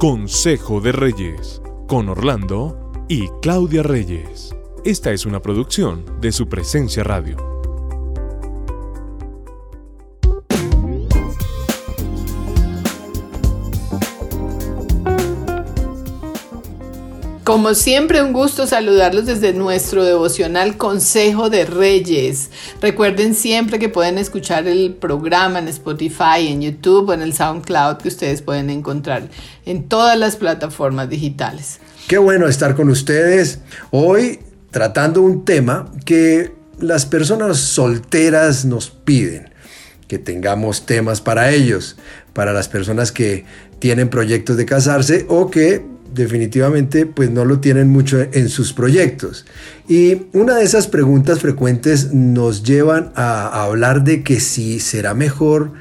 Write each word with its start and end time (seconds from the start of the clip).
Consejo 0.00 0.80
de 0.80 0.92
Reyes, 0.92 1.60
con 1.86 2.08
Orlando 2.08 2.90
y 3.06 3.28
Claudia 3.42 3.82
Reyes. 3.82 4.56
Esta 4.82 5.12
es 5.12 5.26
una 5.26 5.42
producción 5.42 6.06
de 6.22 6.32
su 6.32 6.48
presencia 6.48 7.04
radio. 7.04 7.49
Como 17.50 17.74
siempre, 17.74 18.22
un 18.22 18.32
gusto 18.32 18.64
saludarlos 18.64 19.26
desde 19.26 19.52
nuestro 19.52 20.04
devocional 20.04 20.76
Consejo 20.76 21.50
de 21.50 21.64
Reyes. 21.64 22.48
Recuerden 22.80 23.34
siempre 23.34 23.80
que 23.80 23.88
pueden 23.88 24.18
escuchar 24.18 24.68
el 24.68 24.94
programa 24.94 25.58
en 25.58 25.66
Spotify, 25.66 26.46
en 26.46 26.62
YouTube 26.62 27.08
o 27.08 27.12
en 27.12 27.22
el 27.22 27.32
SoundCloud 27.32 27.96
que 27.96 28.06
ustedes 28.06 28.40
pueden 28.40 28.70
encontrar 28.70 29.28
en 29.66 29.88
todas 29.88 30.16
las 30.16 30.36
plataformas 30.36 31.10
digitales. 31.10 31.80
Qué 32.06 32.18
bueno 32.18 32.46
estar 32.46 32.76
con 32.76 32.88
ustedes 32.88 33.58
hoy 33.90 34.38
tratando 34.70 35.20
un 35.20 35.44
tema 35.44 35.90
que 36.04 36.54
las 36.78 37.04
personas 37.04 37.58
solteras 37.58 38.64
nos 38.64 38.90
piden 38.90 39.50
que 40.06 40.20
tengamos 40.20 40.86
temas 40.86 41.20
para 41.20 41.50
ellos, 41.50 41.96
para 42.32 42.52
las 42.52 42.68
personas 42.68 43.10
que 43.10 43.44
tienen 43.80 44.08
proyectos 44.08 44.56
de 44.56 44.66
casarse 44.66 45.26
o 45.28 45.50
que 45.50 45.84
definitivamente 46.12 47.06
pues 47.06 47.30
no 47.30 47.44
lo 47.44 47.60
tienen 47.60 47.88
mucho 47.88 48.20
en 48.20 48.48
sus 48.48 48.72
proyectos. 48.72 49.46
Y 49.88 50.22
una 50.32 50.56
de 50.56 50.64
esas 50.64 50.86
preguntas 50.86 51.40
frecuentes 51.40 52.12
nos 52.12 52.62
llevan 52.62 53.12
a, 53.14 53.64
hablar 53.64 54.04
de 54.04 54.22
que 54.22 54.40
si 54.40 54.80
será 54.80 55.14
mejor 55.14 55.72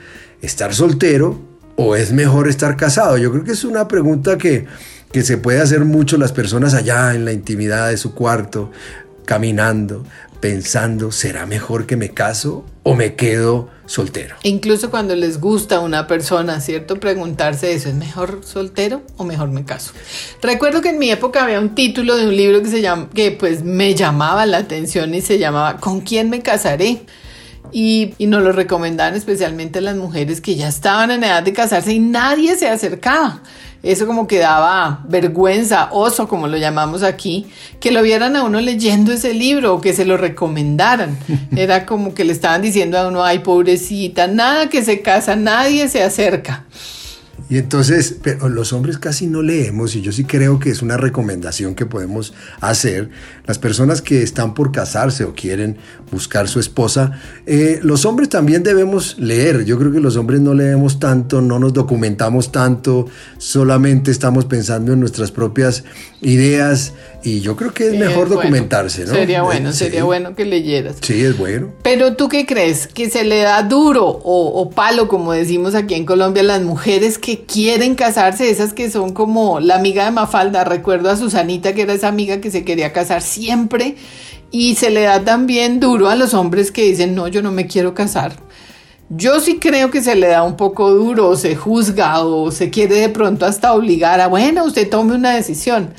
estar 0.42 0.74
soltero 0.74 1.40
o 1.76 1.96
es 1.96 2.12
mejor 2.12 2.48
estar 2.48 2.76
casado. 2.78 3.18
Yo 3.18 3.32
creo 3.32 3.44
que 3.44 3.52
es 3.52 3.64
una 3.64 3.88
pregunta 3.88 4.38
que, 4.38 4.66
que 5.12 5.24
se 5.24 5.38
puede 5.38 5.62
hacer 5.62 5.86
mucho 5.86 6.18
las 6.18 6.32
personas 6.32 6.74
allá 6.74 7.14
en 7.14 7.26
la 7.26 7.34
intimidad 7.34 7.90
de 7.90 7.98
su 7.98 8.14
cuarto, 8.14 8.71
caminando, 9.26 10.05
pensando, 10.40 11.12
¿será 11.12 11.46
mejor 11.46 11.86
que 11.86 11.98
me 11.98 12.10
caso 12.10 12.66
o 12.84 12.96
me 12.96 13.16
quedo 13.16 13.70
soltero? 13.90 14.35
Incluso 14.43 14.91
cuando 14.91 15.15
les 15.15 15.41
gusta 15.41 15.79
una 15.79 16.05
persona, 16.07 16.62
¿cierto? 16.62 16.99
Preguntarse 16.99 17.73
eso, 17.73 17.90
¿es 17.90 17.96
mejor 17.96 18.41
soltero 18.46 19.01
o 19.18 19.23
mejor 19.23 19.49
me 19.49 19.65
caso? 19.65 19.93
Recuerdo 20.41 20.81
que 20.81 20.90
en 20.90 20.99
mi 20.99 21.09
época 21.09 21.43
había 21.43 21.59
un 21.59 21.73
título 21.73 22.15
de 22.15 22.27
un 22.27 22.35
libro 22.37 22.62
que 22.62 22.70
se 22.70 22.81
llama, 22.81 23.09
que 23.13 23.31
pues 23.31 23.63
me 23.63 23.96
llamaba 23.96 24.46
la 24.46 24.59
atención 24.59 25.13
y 25.15 25.21
se 25.21 25.40
llamaba 25.40 25.77
¿Con 25.77 26.01
quién 26.01 26.29
me 26.29 26.41
casaré? 26.41 27.01
Y, 27.71 28.13
y, 28.18 28.26
nos 28.26 28.41
lo 28.41 28.51
recomendaban 28.51 29.15
especialmente 29.15 29.79
las 29.79 29.96
mujeres 29.96 30.41
que 30.41 30.55
ya 30.55 30.68
estaban 30.68 31.12
en 31.12 31.24
edad 31.24 31.43
de 31.43 31.53
casarse 31.53 31.93
y 31.93 31.99
nadie 31.99 32.55
se 32.55 32.68
acercaba 32.68 33.43
eso 33.82 34.05
como 34.05 34.27
que 34.27 34.40
daba 34.40 35.04
vergüenza, 35.08 35.90
oso 35.91 36.27
como 36.27 36.48
lo 36.48 36.58
llamamos 36.58 37.04
aquí, 37.04 37.48
que 37.80 37.91
lo 37.91 38.02
vieran 38.02 38.36
a 38.36 38.44
uno 38.44 38.60
leyendo 38.60 39.13
ese 39.13 39.34
libro 39.34 39.76
o 39.76 39.82
que 39.82 39.94
se 39.94 40.05
lo 40.05 40.18
recomendaran. 40.18 41.18
Era 41.55 41.86
como 41.86 42.13
que 42.13 42.26
le 42.26 42.34
estaban 42.34 42.62
diciendo 42.62 42.98
a 42.98 43.08
uno, 43.08 43.24
ay 43.24 43.40
pobrecita, 43.40 44.27
nada 44.27 44.68
que 44.68 44.84
se 44.84 45.02
casa, 45.02 45.36
nadie 45.36 45.88
se 45.88 46.04
acerca. 46.04 46.66
Y 47.50 47.58
entonces, 47.58 48.16
pero 48.22 48.48
los 48.48 48.74
hombres 48.74 49.00
casi 49.00 49.26
no 49.26 49.42
leemos 49.42 49.96
y 49.96 50.02
yo 50.02 50.12
sí 50.12 50.24
creo 50.24 50.60
que 50.60 50.70
es 50.70 50.84
una 50.84 50.98
recomendación 50.98 51.74
que 51.74 51.88
podemos 51.88 52.32
hacer. 52.62 53.10
Las 53.48 53.58
personas 53.58 54.04
que 54.04 54.22
están 54.22 54.54
por 54.54 54.72
casarse 54.72 55.24
o 55.24 55.34
quieren 55.34 55.77
buscar 56.12 56.48
su 56.48 56.60
esposa, 56.60 57.20
eh, 57.48 57.80
los 57.82 58.05
hombres 58.05 58.30
también 58.30 58.62
debemos 58.62 59.18
leer. 59.18 59.66
Yo 59.66 59.80
creo 59.80 59.92
que 59.92 60.00
los 60.00 60.16
hombres 60.16 60.42
no 60.42 60.54
leemos 60.54 61.00
tanto, 61.00 61.42
no 61.42 61.58
nos 61.58 61.74
documentamos 61.74 62.52
tanto, 62.52 63.08
solamente 63.40 64.12
estamos 64.12 64.46
pensando 64.46 64.94
en 64.94 65.00
nuestras 65.00 65.31
propias 65.31 65.84
ideas 66.22 66.94
y 67.23 67.41
yo 67.41 67.56
creo 67.56 67.73
que 67.73 67.88
es 67.88 67.94
mejor 67.95 68.29
documentarse, 68.29 69.06
¿no? 69.06 69.13
Sería 69.13 69.44
bueno, 69.44 69.74
sería 69.74 70.03
bueno 70.03 70.35
que 70.35 70.46
leyeras. 70.46 70.97
Sí, 71.02 71.24
es 71.24 71.38
bueno. 71.38 71.74
Pero 71.84 72.16
tú 72.16 72.30
qué 72.30 72.46
crees? 72.46 72.88
¿Que 72.88 73.09
se 73.09 73.24
le 73.24 73.41
da 73.41 73.62
duro 73.63 74.06
o, 74.06 74.62
o 74.62 74.69
palo, 74.69 75.07
como 75.07 75.34
decimos 75.34 75.75
aquí 75.75 75.96
en 75.96 76.06
Colombia, 76.06 76.41
a 76.41 76.46
las 76.46 76.62
mujeres 76.62 77.18
que 77.18 77.41
quieren 77.41 77.96
casarse, 77.96 78.50
esas 78.50 78.74
que 78.74 78.90
son 78.90 79.13
como 79.13 79.59
la 79.59 79.75
amiga 79.75 80.06
de 80.06 80.12
Mafalda? 80.12 80.63
Recuerdo 80.63 81.09
a 81.09 81.18
Susanita, 81.18 81.74
que 81.74 81.81
era 81.81 81.94
esa 81.94 82.08
amiga 82.08 82.40
que 82.40 82.52
se 82.52 82.63
quería 82.63 82.94
casar 82.94 83.22
siempre. 83.22 83.96
Y 84.52 84.75
se 84.75 84.90
le 84.90 85.02
da 85.02 85.24
también 85.24 85.79
duro 85.79 86.09
a 86.09 86.16
los 86.16 86.34
hombres 86.34 86.72
que 86.72 86.84
dicen, 86.84 87.16
no, 87.16 87.28
yo 87.28 87.41
no 87.41 87.52
me 87.52 87.68
quiero 87.68 87.94
casar. 87.94 88.34
Yo 89.09 89.40
sí 89.40 89.58
creo 89.59 89.91
que 89.91 90.02
se 90.02 90.16
le 90.16 90.28
da 90.28 90.44
un 90.44 90.56
poco 90.56 90.91
duro, 90.91 91.29
o 91.29 91.35
se 91.35 91.56
juzga 91.56 92.19
o 92.22 92.52
se 92.52 92.69
quiere 92.69 92.96
de 92.96 93.09
pronto 93.09 93.46
hasta 93.46 93.74
obligar 93.74 94.22
a, 94.22 94.28
bueno, 94.28 94.63
usted 94.63 94.90
tome 94.90 95.16
una 95.16 95.35
decisión. 95.35 95.94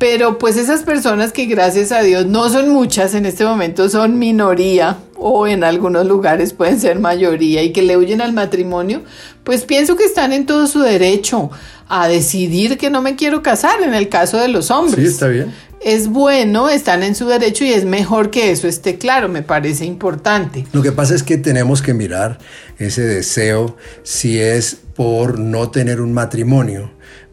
Pero 0.00 0.38
pues 0.38 0.56
esas 0.56 0.82
personas 0.82 1.30
que 1.30 1.44
gracias 1.44 1.92
a 1.92 2.00
Dios 2.00 2.24
no 2.24 2.48
son 2.48 2.70
muchas 2.70 3.14
en 3.14 3.26
este 3.26 3.44
momento, 3.44 3.90
son 3.90 4.18
minoría 4.18 4.96
o 5.14 5.46
en 5.46 5.62
algunos 5.62 6.06
lugares 6.06 6.54
pueden 6.54 6.80
ser 6.80 6.98
mayoría 6.98 7.62
y 7.62 7.74
que 7.74 7.82
le 7.82 7.98
huyen 7.98 8.22
al 8.22 8.32
matrimonio, 8.32 9.02
pues 9.44 9.66
pienso 9.66 9.96
que 9.96 10.04
están 10.04 10.32
en 10.32 10.46
todo 10.46 10.66
su 10.66 10.80
derecho 10.80 11.50
a 11.86 12.08
decidir 12.08 12.78
que 12.78 12.88
no 12.88 13.02
me 13.02 13.14
quiero 13.14 13.42
casar 13.42 13.82
en 13.82 13.92
el 13.92 14.08
caso 14.08 14.38
de 14.38 14.48
los 14.48 14.70
hombres. 14.70 15.04
Sí, 15.04 15.04
está 15.04 15.28
bien. 15.28 15.52
Es 15.82 16.08
bueno, 16.08 16.70
están 16.70 17.02
en 17.02 17.14
su 17.14 17.26
derecho 17.26 17.66
y 17.66 17.72
es 17.74 17.84
mejor 17.84 18.30
que 18.30 18.52
eso 18.52 18.68
esté 18.68 18.96
claro, 18.96 19.28
me 19.28 19.42
parece 19.42 19.84
importante. 19.84 20.64
Lo 20.72 20.80
que 20.80 20.92
pasa 20.92 21.14
es 21.14 21.22
que 21.22 21.36
tenemos 21.36 21.82
que 21.82 21.92
mirar 21.92 22.38
ese 22.78 23.02
deseo 23.02 23.76
si 24.02 24.40
es 24.40 24.78
por 24.94 25.38
no 25.38 25.70
tener 25.70 26.00
un 26.00 26.14
matrimonio 26.14 26.90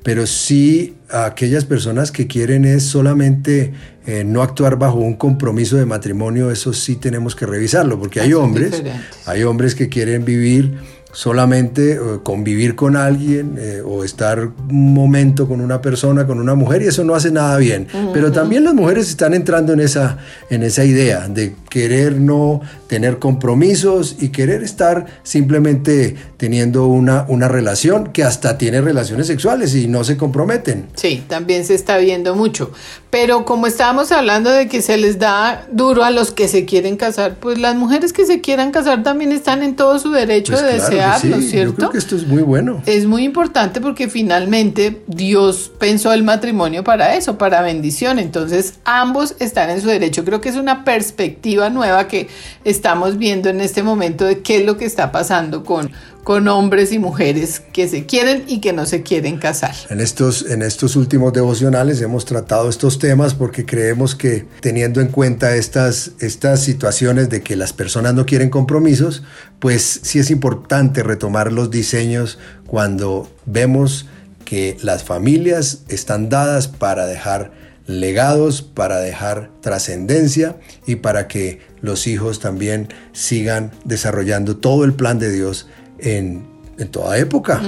pero 0.08 0.26
sí 0.26 0.96
aquellas 1.10 1.66
personas 1.66 2.14
que 2.14 2.28
quieren 2.28 2.64
es 2.64 2.84
solamente 2.84 3.74
eh, 4.06 4.24
no 4.24 4.42
actuar 4.42 4.78
bajo 4.80 5.00
un 5.00 5.16
compromiso 5.16 5.76
de 5.76 5.86
matrimonio, 5.86 6.50
eso 6.50 6.72
sí 6.72 6.96
tenemos 6.96 7.36
que 7.36 7.46
revisarlo, 7.46 8.00
porque 8.00 8.22
hay 8.22 8.32
hombres, 8.32 8.82
hay 9.26 9.44
hombres 9.44 9.76
que 9.76 9.90
quieren 9.90 10.24
vivir 10.24 10.78
solamente 11.12 11.94
eh, 11.94 12.00
convivir 12.24 12.76
con 12.76 12.96
alguien 12.96 13.58
eh, 13.60 13.82
o 13.84 14.04
estar 14.04 14.40
un 14.40 14.94
momento 14.94 15.48
con 15.48 15.62
una 15.62 15.82
persona, 15.82 16.28
con 16.28 16.40
una 16.40 16.56
mujer, 16.56 16.82
y 16.82 16.88
eso 16.88 17.04
no 17.04 17.16
hace 17.16 17.32
nada 17.32 17.58
bien. 17.58 17.88
Pero 18.14 18.32
también 18.32 18.64
las 18.64 18.74
mujeres 18.74 19.10
están 19.10 19.34
entrando 19.34 19.74
en 19.74 19.80
esa, 19.80 20.18
en 20.50 20.64
esa 20.64 20.84
idea 20.86 21.28
de 21.28 21.56
querer 21.70 22.20
no 22.20 22.62
tener 22.88 23.20
compromisos 23.20 24.18
y 24.20 24.30
querer 24.30 24.64
estar 24.64 25.06
simplemente 25.24 26.16
teniendo 26.38 26.88
una, 26.88 27.26
una 27.28 27.48
relación 27.48 28.12
que 28.12 28.24
hasta 28.24 28.58
tiene 28.58 28.82
relaciones 28.82 29.28
sexuales 29.28 29.76
y 29.76 29.88
no 29.88 30.04
se 30.04 30.18
comprometen. 30.18 30.88
Sí, 30.96 31.24
también 31.28 31.66
se 31.66 31.76
está 31.76 31.98
viendo 31.98 32.36
mucho. 32.36 32.72
Pero 33.10 33.46
como 33.46 33.68
estábamos 33.68 34.12
hablando 34.12 34.52
de 34.52 34.68
que 34.68 34.82
se 34.82 34.98
les 34.98 35.18
da 35.18 35.66
duro 35.72 36.04
a 36.04 36.12
los 36.12 36.32
que 36.32 36.48
se 36.48 36.66
quieren 36.66 36.98
casar, 36.98 37.36
pues 37.40 37.58
las 37.58 37.76
mujeres 37.76 38.14
que 38.14 38.26
se 38.26 38.42
quieran 38.42 38.72
casar 38.72 39.04
también 39.04 39.32
están 39.32 39.64
en 39.64 39.76
todo 39.76 39.98
su 40.00 40.12
derecho 40.12 40.54
pues 40.54 40.64
de 40.64 40.97
desear 40.98 41.42
¿cierto? 41.42 41.72
Yo 41.72 41.76
creo 41.76 41.90
que 41.92 41.98
esto 41.98 42.16
es 42.16 42.28
muy 42.28 42.42
bueno. 42.42 42.82
Es 42.86 43.06
muy 43.06 43.24
importante 43.24 43.82
porque 43.82 44.10
finalmente 44.10 45.02
Dios 45.08 45.72
pensó 45.80 46.14
el 46.14 46.24
matrimonio 46.24 46.84
para 46.84 47.16
eso, 47.16 47.38
para 47.38 47.62
bendición. 47.62 48.20
Entonces 48.20 48.76
ambos 48.86 49.36
están 49.40 49.70
en 49.70 49.82
su 49.82 49.88
derecho. 49.88 50.26
Creo 50.26 50.42
que 50.42 50.50
es 50.50 50.56
una 50.56 50.84
perspectiva 50.84 51.70
nueva 51.70 52.08
que 52.08 52.28
estamos 52.64 53.18
viendo 53.18 53.50
en 53.50 53.62
este 53.62 53.84
momento 53.84 54.26
de 54.26 54.40
qué 54.40 54.58
es 54.58 54.66
lo 54.66 54.78
que 54.78 54.86
está 54.86 55.12
pasando 55.12 55.64
con, 55.64 55.92
con 56.28 56.50
hombres 56.50 56.92
y 56.92 57.00
mujeres 57.00 57.62
que 57.72 57.88
se 57.88 58.06
quieren 58.06 58.44
y 58.48 58.60
que 58.60 58.74
no 58.74 58.86
se 58.86 59.02
quieren 59.02 59.38
casar. 59.38 59.74
En 59.90 60.02
estos, 60.02 60.46
en 60.46 60.62
estos 60.62 60.98
últimos 60.98 61.32
devocionales 61.32 62.02
hemos 62.02 62.26
tratado 62.26 62.68
estos 62.68 63.00
temas 63.00 63.34
porque 63.34 63.66
creemos 63.66 64.14
que 64.14 64.46
teniendo 64.60 65.00
en 65.00 65.08
cuenta 65.08 65.56
estas, 65.56 66.12
estas 66.20 66.62
situaciones 66.62 67.30
de 67.30 67.44
que 67.44 67.56
las 67.56 67.72
personas 67.72 68.14
no 68.14 68.26
quieren 68.26 68.50
compromisos, 68.50 69.24
pues 69.60 70.02
sí 70.04 70.20
es 70.20 70.30
importante 70.30 71.02
retomar 71.02 71.54
los 71.54 71.72
diseños 71.72 72.40
cuando 72.66 73.32
vemos 73.46 74.10
que 74.44 74.76
las 74.82 75.06
familias 75.06 75.84
están 75.88 76.28
dadas 76.28 76.68
para 76.68 77.06
dejar 77.06 77.54
legados, 77.86 78.62
para 78.64 79.00
dejar 79.00 79.50
trascendencia 79.62 80.58
y 80.86 80.98
para 80.98 81.30
que 81.30 81.62
los 81.80 82.06
hijos 82.06 82.42
también 82.42 82.90
sigan 83.14 83.72
desarrollando 83.86 84.58
todo 84.58 84.84
el 84.84 84.94
plan 84.94 85.20
de 85.20 85.32
Dios 85.32 85.68
en, 86.00 86.58
toda 86.92 87.18
época. 87.18 87.60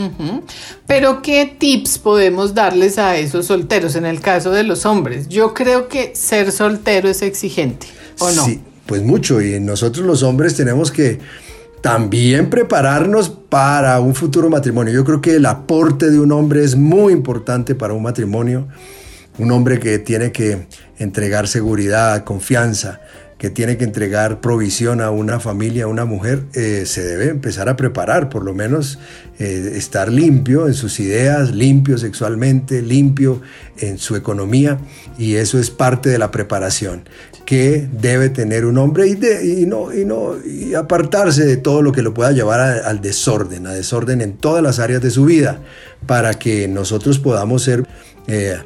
Pero 0.85 1.21
¿qué 1.23 1.55
tips 1.57 1.97
podemos 1.97 2.53
darles 2.53 2.99
a 2.99 3.17
esos 3.17 3.47
solteros 3.47 3.95
en 3.95 4.05
el 4.05 4.21
caso 4.21 4.51
de 4.51 4.63
los 4.63 4.85
hombres? 4.85 5.27
Yo 5.27 5.53
creo 5.55 5.87
que 5.87 6.15
ser 6.15 6.51
soltero 6.51 7.09
es 7.09 7.23
exigente, 7.23 7.87
¿o 8.19 8.31
no? 8.31 8.45
Sí, 8.45 8.61
pues 8.85 9.01
mucho. 9.01 9.41
Y 9.41 9.59
nosotros 9.59 10.05
los 10.05 10.21
hombres 10.21 10.55
tenemos 10.55 10.91
que 10.91 11.19
también 11.81 12.49
prepararnos 12.49 13.29
para 13.29 13.99
un 13.99 14.13
futuro 14.13 14.49
matrimonio. 14.49 14.93
Yo 14.93 15.05
creo 15.05 15.21
que 15.21 15.35
el 15.35 15.45
aporte 15.45 16.09
de 16.09 16.19
un 16.19 16.31
hombre 16.31 16.63
es 16.63 16.75
muy 16.75 17.13
importante 17.13 17.75
para 17.75 17.93
un 17.93 18.03
matrimonio. 18.03 18.67
Un 19.37 19.51
hombre 19.51 19.79
que 19.79 19.99
tiene 19.99 20.31
que 20.31 20.67
entregar 20.97 21.47
seguridad, 21.47 22.25
confianza, 22.25 22.99
que 23.39 23.49
tiene 23.49 23.77
que 23.77 23.85
entregar 23.85 24.41
provisión 24.41 24.99
a 24.99 25.11
una 25.11 25.39
familia, 25.39 25.85
a 25.85 25.87
una 25.87 26.03
mujer, 26.03 26.43
eh, 26.53 26.83
se 26.85 27.01
debe 27.01 27.29
empezar 27.29 27.69
a 27.69 27.77
preparar, 27.77 28.27
por 28.27 28.43
lo 28.43 28.53
menos 28.53 28.99
eh, 29.39 29.71
estar 29.75 30.11
limpio 30.11 30.67
en 30.67 30.73
sus 30.73 30.99
ideas, 30.99 31.55
limpio 31.55 31.97
sexualmente, 31.97 32.81
limpio 32.81 33.41
en 33.77 33.97
su 33.97 34.17
economía, 34.17 34.77
y 35.17 35.35
eso 35.35 35.57
es 35.57 35.71
parte 35.71 36.09
de 36.09 36.17
la 36.17 36.31
preparación 36.31 37.03
que 37.45 37.87
debe 37.93 38.29
tener 38.29 38.65
un 38.65 38.77
hombre 38.77 39.07
y, 39.07 39.65
no, 39.65 39.93
y, 39.93 40.03
no, 40.03 40.35
y 40.45 40.75
apartarse 40.75 41.45
de 41.45 41.55
todo 41.55 41.81
lo 41.81 41.93
que 41.93 42.01
lo 42.01 42.13
pueda 42.13 42.33
llevar 42.33 42.59
al 42.59 42.99
desorden, 42.99 43.65
a 43.67 43.73
desorden 43.73 44.19
en 44.19 44.33
todas 44.33 44.61
las 44.61 44.79
áreas 44.79 45.01
de 45.01 45.11
su 45.11 45.23
vida, 45.23 45.61
para 46.05 46.33
que 46.33 46.67
nosotros 46.67 47.19
podamos 47.19 47.63
ser 47.63 47.87
eh, 48.27 48.57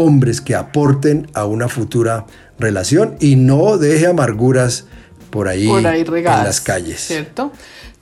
hombres 0.00 0.40
que 0.40 0.54
aporten 0.54 1.28
a 1.34 1.44
una 1.46 1.68
futura 1.68 2.26
relación 2.58 3.16
y 3.20 3.36
no 3.36 3.78
deje 3.78 4.06
amarguras 4.06 4.86
por 5.30 5.48
ahí, 5.48 5.68
en 5.68 6.24
las 6.24 6.60
calles. 6.60 7.00
¿Cierto? 7.00 7.52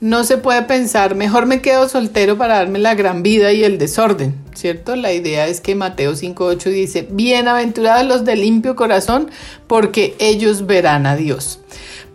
No 0.00 0.22
se 0.22 0.38
puede 0.38 0.62
pensar, 0.62 1.16
mejor 1.16 1.46
me 1.46 1.60
quedo 1.60 1.88
soltero 1.88 2.38
para 2.38 2.58
darme 2.58 2.78
la 2.78 2.94
gran 2.94 3.24
vida 3.24 3.52
y 3.52 3.64
el 3.64 3.78
desorden, 3.78 4.36
¿cierto? 4.54 4.94
La 4.94 5.12
idea 5.12 5.48
es 5.48 5.60
que 5.60 5.74
Mateo 5.74 6.12
5.8 6.12 6.70
dice, 6.70 7.08
bienaventurados 7.10 8.06
los 8.06 8.24
de 8.24 8.36
limpio 8.36 8.76
corazón, 8.76 9.28
porque 9.66 10.14
ellos 10.20 10.66
verán 10.66 11.04
a 11.06 11.16
Dios. 11.16 11.58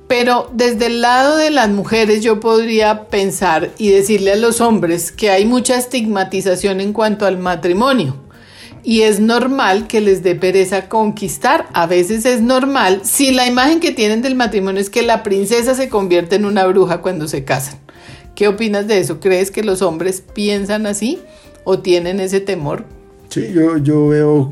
Pero 0.08 0.50
desde 0.54 0.86
el 0.86 1.02
lado 1.02 1.36
de 1.36 1.50
las 1.50 1.70
mujeres 1.70 2.24
yo 2.24 2.40
podría 2.40 3.06
pensar 3.06 3.72
y 3.78 3.90
decirle 3.90 4.32
a 4.32 4.38
los 4.38 4.62
hombres 4.62 5.12
que 5.12 5.30
hay 5.30 5.46
mucha 5.46 5.78
estigmatización 5.78 6.80
en 6.80 6.94
cuanto 6.94 7.26
al 7.26 7.38
matrimonio 7.38 8.16
y 8.84 9.02
es 9.02 9.20
normal 9.20 9.88
que 9.88 10.02
les 10.02 10.24
dé 10.24 10.36
pereza 10.36 10.90
conquistar. 10.90 11.68
A 11.74 11.88
veces 11.88 12.26
es 12.26 12.42
normal 12.42 13.02
si 13.04 13.32
la 13.32 13.48
imagen 13.48 13.80
que 13.80 13.92
tienen 13.92 14.22
del 14.22 14.36
matrimonio 14.36 14.82
es 14.82 14.90
que 14.90 15.02
la 15.02 15.24
princesa 15.24 15.74
se 15.74 15.90
convierte 15.90 16.36
en 16.36 16.46
una 16.46 16.66
bruja 16.66 17.02
cuando 17.02 17.28
se 17.28 17.44
casan. 17.44 17.80
¿Qué 18.36 18.48
opinas 18.48 18.88
de 18.88 19.00
eso? 19.00 19.20
¿Crees 19.20 19.52
que 19.52 19.64
los 19.64 19.82
hombres 19.82 20.22
piensan 20.34 20.86
así 20.86 21.20
o 21.64 21.80
tienen 21.80 22.20
ese 22.20 22.40
temor? 22.40 22.86
Sí, 23.30 23.52
yo, 23.52 23.78
yo 23.78 24.10
veo 24.10 24.52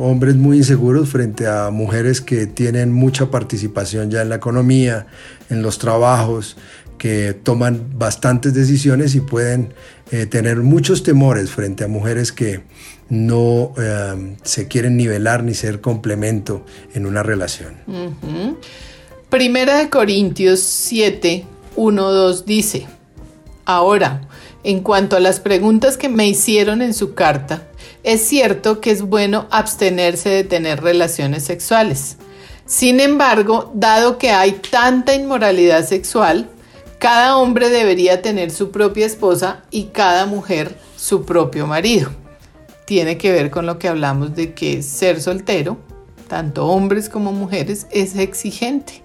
hombres 0.00 0.34
muy 0.34 0.56
inseguros 0.56 1.08
frente 1.08 1.46
a 1.46 1.70
mujeres 1.70 2.20
que 2.20 2.46
tienen 2.46 2.92
mucha 2.92 3.30
participación 3.30 4.10
ya 4.10 4.22
en 4.22 4.30
la 4.30 4.36
economía, 4.36 5.06
en 5.48 5.62
los 5.62 5.78
trabajos, 5.78 6.56
que 6.98 7.34
toman 7.34 7.98
bastantes 7.98 8.54
decisiones 8.54 9.14
y 9.14 9.20
pueden 9.20 9.74
eh, 10.10 10.26
tener 10.26 10.58
muchos 10.58 11.02
temores 11.02 11.50
frente 11.50 11.84
a 11.84 11.88
mujeres 11.88 12.32
que 12.32 12.62
no 13.08 13.72
em, 13.76 14.36
se 14.42 14.68
quieren 14.68 14.96
nivelar 14.96 15.44
ni 15.44 15.54
ser 15.54 15.80
complemento 15.80 16.64
en 16.94 17.06
una 17.06 17.22
relación. 17.22 17.76
Primera 19.30 19.78
de 19.78 19.90
Corintios 19.90 20.60
7, 20.60 21.44
1, 21.76 22.12
2 22.12 22.46
dice, 22.46 22.86
ahora, 23.64 24.28
en 24.64 24.80
cuanto 24.80 25.16
a 25.16 25.20
las 25.20 25.40
preguntas 25.40 25.96
que 25.96 26.08
me 26.08 26.26
hicieron 26.26 26.82
en 26.82 26.94
su 26.94 27.14
carta, 27.14 27.68
es 28.02 28.20
cierto 28.26 28.80
que 28.80 28.90
es 28.90 29.02
bueno 29.02 29.46
abstenerse 29.50 30.28
de 30.28 30.44
tener 30.44 30.82
relaciones 30.82 31.44
sexuales. 31.44 32.16
Sin 32.66 32.98
embargo, 32.98 33.70
dado 33.74 34.18
que 34.18 34.30
hay 34.30 34.52
tanta 34.52 35.14
inmoralidad 35.14 35.86
sexual, 35.86 36.48
cada 37.06 37.36
hombre 37.36 37.68
debería 37.68 38.20
tener 38.20 38.50
su 38.50 38.72
propia 38.72 39.06
esposa 39.06 39.62
y 39.70 39.84
cada 39.92 40.26
mujer 40.26 40.76
su 40.96 41.24
propio 41.24 41.64
marido 41.64 42.10
tiene 42.84 43.16
que 43.16 43.30
ver 43.30 43.52
con 43.52 43.64
lo 43.64 43.78
que 43.78 43.86
hablamos 43.86 44.34
de 44.34 44.54
que 44.54 44.82
ser 44.82 45.22
soltero, 45.22 45.78
tanto 46.26 46.66
hombres 46.66 47.08
como 47.08 47.30
mujeres, 47.30 47.86
es 47.92 48.16
exigente 48.16 49.04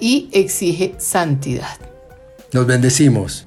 y 0.00 0.30
exige 0.32 0.94
santidad. 0.96 1.76
Nos 2.50 2.66
bendecimos. 2.66 3.46